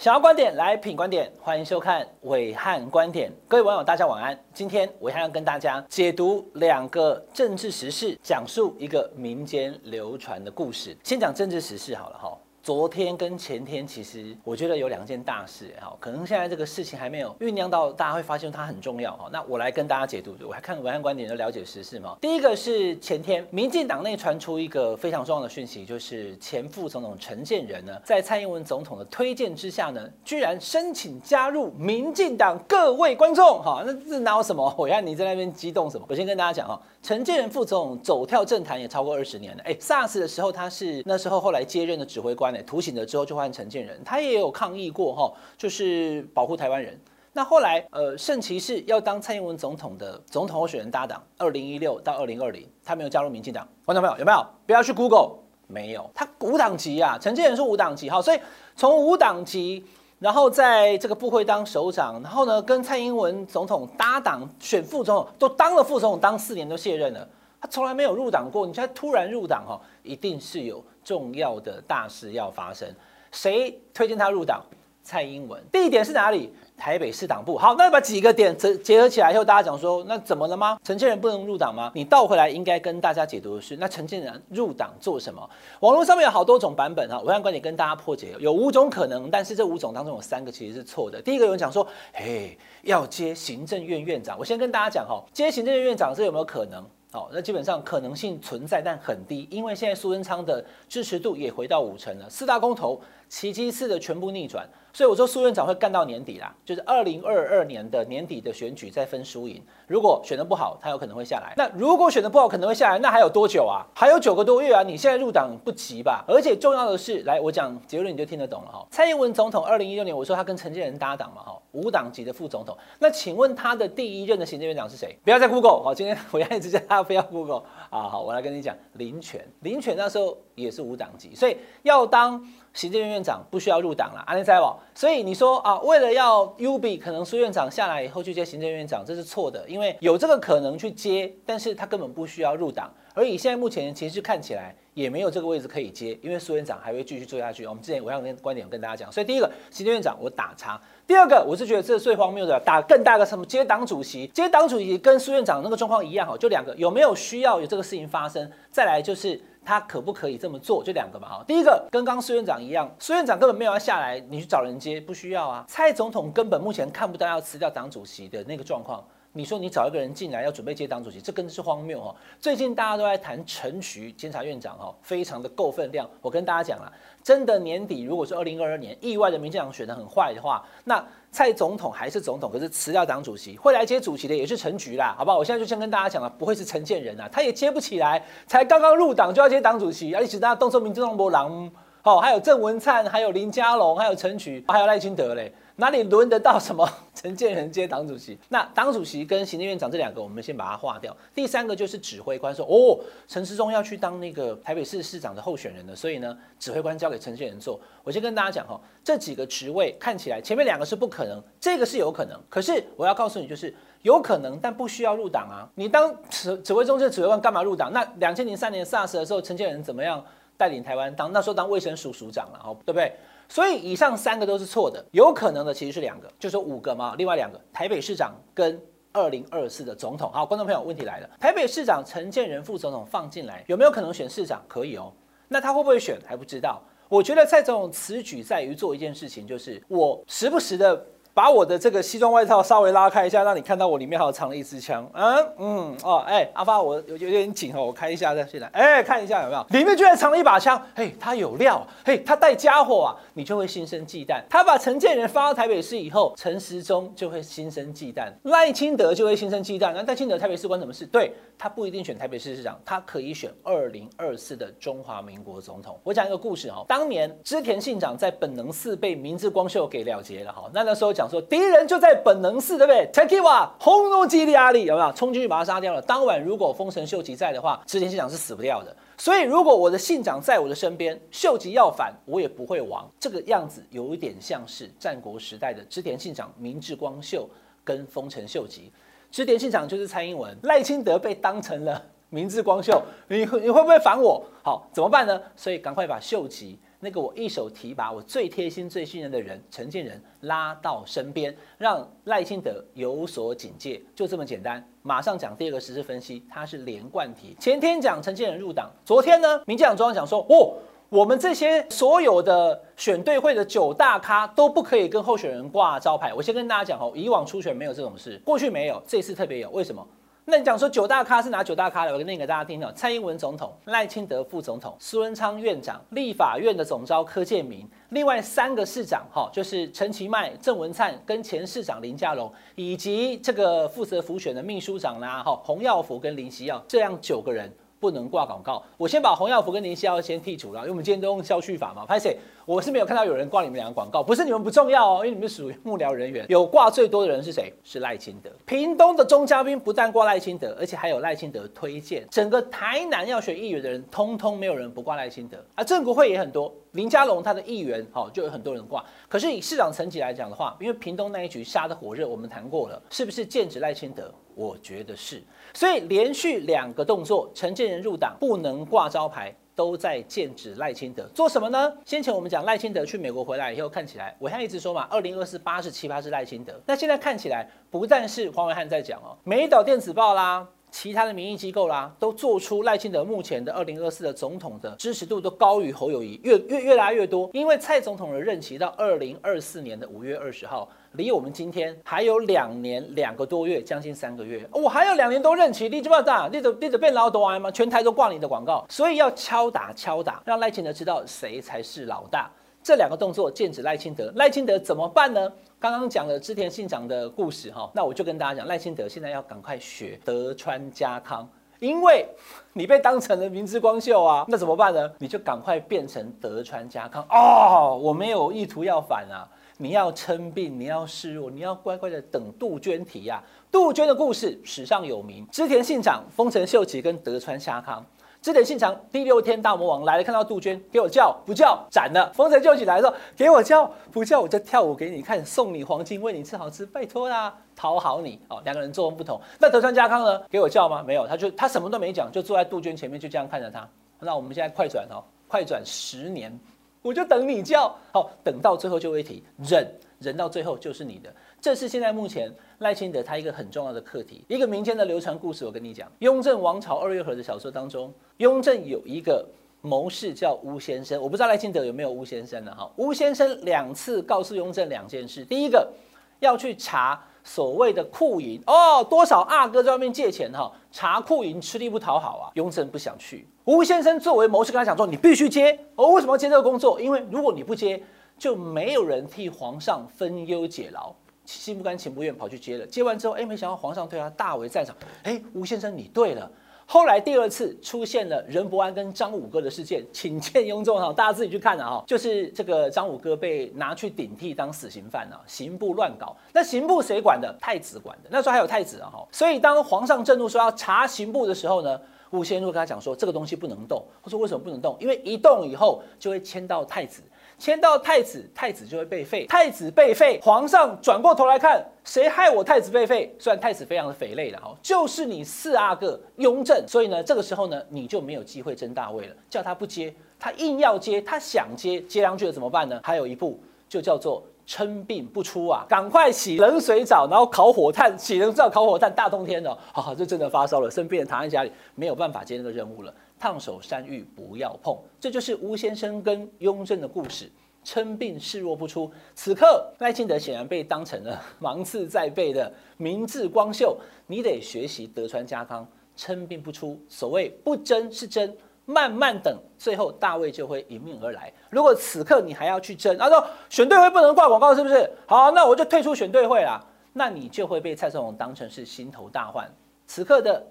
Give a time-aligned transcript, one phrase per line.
[0.00, 3.30] 想要观点来品观点，欢迎收看伟汉观点。
[3.46, 4.44] 各位网友，大家晚安。
[4.54, 10.96] 今天伟汉要跟大家解读两个政治时事，讲述一个民间流传的故事。
[11.04, 12.34] 先讲政治时事好了哈。
[12.62, 19.30] 昨天跟前天，其实我觉得有两件大事哈，可能现在这个事情还没有酝酿到，大家会发现它很重要哈。
[19.32, 22.18] 那我来跟大家解读，我还看文案观点就了解时事嘛。
[22.20, 32.62] 第一个是前天，民进党内传出一个非常重要的讯息，就是前副总统陈建仁呢，在蔡英文总统的推荐之下呢，居然申请加入民进党。
[32.68, 34.70] 各位观众哈，那这哪有什么？
[34.76, 36.04] 暐瀚你在那边激动什么？
[36.10, 39.62] 我先跟大家讲哈，陈建仁副总走跳政坛也超过二十年了。
[39.64, 42.49] 哎，SARS 的时候他是那时候后来接任的指挥官。
[42.62, 46.98] 图醒了之后就换陈建仁，他也有抗议过哈，就是保护台湾人。
[47.32, 53.66] 那后来呃，圣骑士要当蔡英文总统的总统候选人搭档，二零一六到二零二零，他没有加入民进党。
[53.84, 54.44] 观众朋友有没有？
[54.66, 55.36] 不要去 Google，
[55.68, 57.16] 没有，他无党籍啊。
[57.20, 58.40] 陈建仁是无党籍哈，所以
[58.74, 59.84] 从无党籍，
[60.18, 67.28] 然后在这个部会当首长，然后呢跟蔡英文总统搭档选副总统，都当了副总统当四年都卸任了。
[67.60, 72.88] 他从来没有入党过，你现在突然入党哈，一定是有重要的大事要发生。
[73.30, 74.64] 谁推荐他入党？
[75.02, 75.60] 蔡英文。
[75.72, 76.52] 地点是哪里？
[76.76, 77.58] 台北市党部。
[77.58, 80.78] 好，那把几个点结结合起来以后，大家讲说，那怎么了吗？
[80.84, 81.90] 陈建仁不能入党吗？
[81.94, 85.48] 你倒回来应该跟大家解读的是，那陈建仁入党做什么？
[85.80, 91.20] 网络上面有好多种版本哈，暐瀚观点跟大家破解，有五种可能，但是这五种当中有三个其实是错的。
[91.20, 94.38] 第一个有人讲说，嘿，要接行政院院长。
[94.38, 96.84] 我先跟大家讲哈，接行政院院长这有没有可能？
[97.12, 103.00] 好，那基本上可能性存在，但很低，因为现在苏贞昌的支持度也回到五成了，四大公投
[103.30, 104.68] 奇迹似的全部逆转。
[104.92, 109.62] 所以我说苏院长会干到年底啦，就是二零二二年的年底的选举再分输赢。
[109.86, 111.54] 如果选得不好，他有可能会下来。
[111.56, 113.86] 那如果选得不好，可能会下来，那还有多久啊？
[113.94, 114.82] 还有九个多月啊！
[114.82, 116.24] 你现在入党不急吧？
[116.26, 118.84] 而且重要的是，来我讲结论你就听得懂了哈。
[118.90, 122.76] 蔡英文总统二零一六年我说他跟陈建仁搭档嘛哈，无党籍的副总统。
[122.98, 125.16] 那请问他的第一任的行政院长是谁？
[125.22, 128.08] 不要再 Google 好，今天我要一直叫他不要 Google 啊。
[128.08, 132.44] 好，我来跟你讲林权，林权那时候也是无党籍，所以要当。
[132.72, 134.60] 行政院院长不需要入党了，安利在
[134.94, 142.88] 所以你说啊，为了要 U B，可能苏院长下来以后去接行政院长，这是错的，因为有这个可能去接，但是他根本不需要入党。
[143.12, 147.66] 而以现在目前其实看起来也没有这个位置可以接，因为苏院长还会继续做下去。
[147.66, 158.48] 我们之前我要跟观点跟大家讲，所以第一个行政院长我打叉，第二个我是觉得这是最荒谬的，打更大个什么接党主席，接党主席跟苏院长那个状况一样哈，就两个有没有需要有这个事情发生？
[158.70, 159.40] 再来就是。
[159.64, 160.82] 他可不可以这么做？
[160.82, 161.44] 就两个嘛，哈。
[161.46, 165.64] 第一个跟刚刚苏院长一样，苏院长根本没有要下来，你去找人接，不需要啊。
[165.68, 169.04] 蔡总统根本目前看不到要辞掉党主席的那个状况。
[169.32, 172.12] 你说你找一个人进来要准备接党主席，这更是荒谬哈！
[172.40, 176.08] 最近大家都在谈陈菊监察院长哈，非常的够分量。
[176.20, 176.92] 我跟大家讲了，
[177.22, 185.38] 真的年底如果是二零二二年意外的民进党选得很坏的话，那蔡总统还是总统，可是辞掉党主席会来接主席的也是陈菊啦，好不好？
[185.38, 191.70] 我现在就先跟大家讲了，不会是陈建仁啊，他也接不起来，才刚刚入党就要接党主席，而且大家动作民众党不狼，
[192.02, 195.54] 好，还有郑文灿，还有林佳龙，还有陈菊，还有赖清德嘞。
[195.80, 198.38] 哪里轮得到什么 陈建仁接党主席？
[198.50, 201.16] 那党主席跟行政院长这两个，我们先把它划掉。
[201.34, 207.80] 第三个就是指挥官说，哦，陈时中要去当那个台北市市长的候选人了，所以呢，指挥官交给陈建仁做。
[208.04, 212.38] 我先跟大家讲哈，这几个职位看起来前面两个是不可能，这个是有可能。
[212.50, 215.66] 可是我要告诉你，就是有可能，但不需要入党啊。
[215.76, 217.90] 你当指指挥中心指挥官干嘛入党？
[217.90, 220.22] 那两千零三年 SARS 的时候，陈建仁怎么样
[220.58, 223.12] 带领台湾当那时候当卫生署署长了，哦，对不对？
[223.50, 228.80] 所以以上三个都是错的，有可能的其实是两个，就说五个嘛，另外两个台北市长跟
[229.12, 230.30] 二零二四的总统。
[230.32, 234.62] 好，观众朋友，问题来了，台北市长陈建仁副总统放进来，有没有可能选市长？
[234.68, 235.12] 可以哦，
[235.48, 236.80] 那他会不会选还不知道。
[237.08, 241.04] 我觉得蔡总统此举在于做一件事情，就是我时不时的。
[241.32, 245.08] 把我的这个西装外套稍微拉开一下，让你看到我里面还有藏了一支枪。
[245.14, 248.68] 嗯嗯哦，哎，阿发，我有有点紧哦，我开一下再进来。
[248.68, 250.80] 哎，看一下有没有，里面居然藏了一把枪。
[250.94, 254.42] 嘿，他有料，嘿，他带家伙啊，你就会心生忌惮。
[254.48, 259.92] 他把陈建仁发到台北市以后，陈时中就会心生忌惮，赖清德就会心生忌惮。
[259.94, 261.06] 那赖清德台北市关什么事？
[261.06, 265.98] 对，他不一定选台北市市长，他可以选二零二四的中华民国总统。
[266.02, 271.30] 我讲一个故事哦，当年织田信长在本能寺被明智光秀给了结了哈，那那时候讲。
[271.30, 276.00] 说敌人就在本能寺，对不对？Takiwa 轰隆基利阿里有没有冲进去把他杀掉了？
[276.00, 278.96] 当晚如果丰臣秀吉在的话，织田信长是死不掉的。
[279.18, 283.06] 所以如果我的信长在我的身边，秀吉要反，我也不会亡。
[283.20, 287.46] 这个样子有一点像是战国时代的织田信长明治光秀
[287.84, 288.90] 跟丰臣秀吉。
[289.30, 294.42] 织田信长就是蔡英文，赖清德被当成了明治光秀，你你会不会反我？
[294.64, 295.40] 好，怎么办呢？
[295.54, 296.78] 所以赶快把秀吉。
[297.02, 304.86] 那个我一手提拔我最贴心、最信任的人陈建仁拉到身边，让赖清德有所警戒，就这么简单。
[305.00, 307.56] 马上讲第二个时事分析，它是连贯题。
[307.58, 310.74] 前天讲陈建仁入党，昨天呢，民进党中央讲说，哦，
[311.08, 316.34] 我们这些所有的选对会的九大咖都不可以跟候选人挂招牌。
[316.34, 320.06] 我先跟大家讲哦，以往初选没有这种事，过去没有，这次特别有，为什么？
[320.50, 322.12] 那你讲说九大咖是哪九大咖的？
[322.12, 322.92] 我念给大家听哦。
[322.92, 337.72] 蔡英文总统、赖清德副总统、苏贞昌院长、立法院的总召柯建铭，另外三个市长哈，就是陈其迈、郑文灿跟前市长林佳龙，以及这个负责辅选的秘书长啦哈，洪耀福跟林锡耀，这样九个人。
[338.00, 342.06] 不能挂广告，我先把洪耀福跟林锡耀先剔除了，因为我们今天都用消序法嘛。
[342.06, 342.34] 拍谁，
[342.66, 346.46] 我是没有看到有人挂你们两个广告，不是你们不重要哦，因为你们属于幕僚人员。
[346.48, 347.72] 有挂最多的人是谁？
[347.82, 348.50] 是赖清德。
[348.66, 352.26] 屏东的钟嘉宾不但挂赖清德，而且还有赖清德推荐。
[352.30, 355.82] 整个台南要选议员的人，通通没有人不挂赖清德啊。
[355.82, 359.04] 正国会也很多，林佳龙他的议员好就有很多人挂。
[359.28, 364.32] 可是以市长层级来讲的话，因为屏东那一局杀得火热，我们谈过了，是不是剑指赖清德？
[364.56, 365.42] 我觉得是，
[365.72, 371.28] 所以连续两个动作，陈建仁入党不能挂招牌，都在剑指赖清德。
[371.34, 371.92] 做什么呢？
[372.04, 376.80] 先前我们讲赖清德去美国回来以后，看起来我现在一直说嘛，二零二四八十七八是赖清德。
[376.86, 380.66] 那现在看起来，不但是黄维汉在讲哦，美岛电子报啦。
[380.92, 387.48] 其他的民意机构啦，都做出赖清德目前的二零二四的总统的支持度都高于侯友宜，越越越来越多。
[387.52, 394.68] 因为蔡总统的任期到二零二四年的五月二十号，离我们今天还有两年两个多月，将近三个月。
[394.72, 397.70] 我、哦、还有两年多任期，你知不知道，你怎你得变老多吗？
[397.70, 402.50] 全台都挂你的广告，所以要敲打敲打，让赖清德知道谁才是老大。
[402.82, 405.52] 这两个动作剑指赖清德，赖清德怎么办呢？
[405.78, 411.46] 刚刚讲了织田信长的故事哈，那我就跟大家讲，赖清德现在要赶快学德川家康，
[411.78, 412.26] 因为
[412.72, 415.10] 你被当成了明智光秀啊，那怎么办呢？
[415.18, 419.46] 你就赶快变成德川家康哦，我没有意图要反啊，
[419.82, 423.42] 你要称病，你要示弱，你要乖乖的等杜鹃啼呀。
[423.72, 428.04] 杜鹃的故事史上有名，织田信长、丰臣秀吉跟德川家康。
[428.42, 432.30] 织田信长第六天大魔王来了，看到杜鹃，给我叫不叫斩了。
[432.34, 438.60] 丰臣秀吉来的时候，给我叫不叫我就跳舞给你看，送你黄金，喂你吃好吃，拜托啦，讨好你哦。
[438.66, 439.40] 两个人作风不同。
[439.58, 440.42] 那德川家康呢？
[440.50, 441.02] 给我叫吗？
[441.02, 443.88] 没有，他就他什么都没讲，就坐在杜鹃前面，就这样看着他。
[444.18, 446.52] 那我们现在快转哦，快转十年，
[447.02, 449.86] 我就等你叫，好，等到最后就会提忍。
[450.20, 454.44] 忍到最后就是你的，这是现在目前赖清德他一个很重要的课题。
[454.48, 459.42] 一个民间的流传故事，我跟你讲，雍正王朝二月河的小说当中，雍正有一个
[459.80, 462.74] 谋士叫乌先生，我不知道赖清德有没有乌先生呢？
[462.76, 465.90] 哈，乌先生两次告诉雍正两件事，第一个
[466.38, 473.46] 要去查所谓的库银哦，多少阿哥在外面借钱哈，查库银吃力不讨好啊，雍正不想去。
[473.64, 477.00] 吴先生作为谋士跟他讲说，你必须接，哦，为什么要接这个工作？
[477.00, 478.02] 因为如果你不接。
[478.38, 481.12] 就没有人替皇上分忧解劳，
[481.44, 482.86] 心不甘情不愿跑去接了。
[482.86, 484.96] 接完之后，哎，没想到皇上对他大为赞赏。
[485.24, 486.50] 哎，吴先生你对了。
[486.92, 492.04] 后来第二次出现了任伯安跟张五哥的事件，请见雍正哈，大家自己去看啊哈。
[492.04, 496.36] 就是这个张五哥被拿去顶替当死刑犯啊，刑部乱搞。
[496.52, 497.56] 那刑部谁管的？
[497.60, 498.28] 太子管的。
[498.28, 499.24] 那时候还有太子啊哈。
[499.30, 502.00] 所以当皇上震怒说要查刑部的时候呢，
[502.30, 504.04] 吴先生跟他讲说，这个东西不能动。
[504.20, 504.96] 他说为什么不能动？
[504.98, 507.22] 因为一动以后就会牵到太子。
[507.60, 509.44] 迁到太子，太子就会被废。
[509.44, 513.32] 太子被废，皇上转过头来看，谁害我太子被废？
[513.38, 516.82] 虽然太子非常的肥类了哈，就是你四阿哥雍正。
[516.88, 519.36] 所以呢，这个时候呢，你就没有机会争大位了。
[519.50, 522.98] 叫他不接，他硬要接，他想接，接上去了怎么办呢？
[523.04, 533.12] 还有一步，就叫做称病不出啊，赶快洗冷水澡，然后烤火炭，洗冷水澡烤火炭，大冬天的，好， 这真的发烧了，生病躺在家里，没有办法接那个任务了。
[533.40, 537.50] 烫手山芋不要碰，这就是吴先生跟雍正的故事。
[537.82, 543.98] 称病示弱不出，此刻赖清德显然被当成了芒刺在背的明智光秀。
[544.26, 547.00] 你得学习德川家康，称病不出。
[547.08, 548.54] 所谓不争是争，
[548.84, 551.50] 慢慢等，最后大卫就会迎面而来。
[551.70, 555.10] 如果此刻你还要去争，他说选对会不能挂广告，是不是？
[555.24, 556.78] 好，那我就退出选对会啦。
[557.14, 559.66] 那你就会被蔡总统当成是心头大患。
[560.06, 560.62] 此刻的。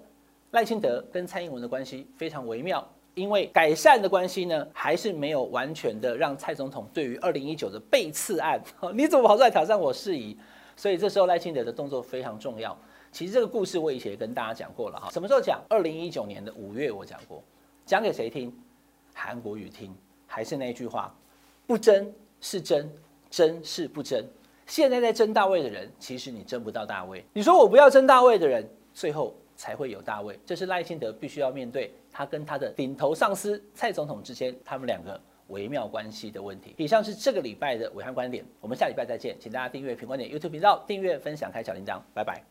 [0.52, 8.60] 赖清德跟蔡英文的关系非常微妙，因为改善的关系呢，还是没有完全的让蔡总统对于二零一九的背刺案，
[8.92, 10.36] 你怎么跑出来挑战我事宜？
[10.76, 12.76] 所以这时候赖清德的动作非常重要。
[13.12, 15.60] 其实这个故事我以前也跟大家讲过了哈，什么时候讲？
[15.68, 17.42] 二零一九年的五月我讲过，
[17.86, 18.52] 讲给谁听？
[19.14, 19.94] 韩国瑜听，
[20.26, 21.14] 还是那句话，
[21.66, 22.90] 不争是争，
[23.30, 24.24] 争是不争。
[24.66, 27.24] 现在在争大位的人，其实你争不到大位。
[27.32, 29.32] 你说我不要争大位的人，最后。
[29.60, 36.74] 才会有大卫，这是赖清德必须要面对他跟他的顶头上司蔡总统之间，他们两个微妙关系的问题。
[36.78, 42.42] 以上是这个礼拜的伟汉观点，我们下礼拜再见，请大家订阅评观点 YouTube 频道，订阅、分享、开小铃铛，拜拜。